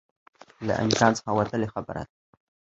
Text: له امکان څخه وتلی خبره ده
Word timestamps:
له 0.67 0.73
امکان 0.83 1.11
څخه 1.17 1.31
وتلی 1.37 1.67
خبره 1.73 2.01
ده 2.07 2.11